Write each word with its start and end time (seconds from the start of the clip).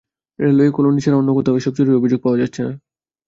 Railway 0.39 0.71
colony 0.71 0.99
ছাড়া 1.01 1.17
অন্য 1.17 1.29
কোথাও 1.33 1.57
এসব 1.57 1.73
চুরির 1.75 1.99
অভিযোগ 1.99 2.19
পাওয়া 2.21 2.37
যাচ্ছে 2.37 2.61
না। 2.63 2.73